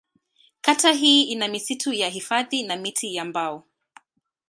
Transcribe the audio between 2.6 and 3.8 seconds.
na miti ya mbao.